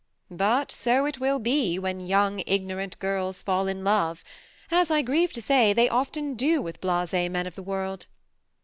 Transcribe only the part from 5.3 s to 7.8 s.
to say, they often do ¥dth liases men of the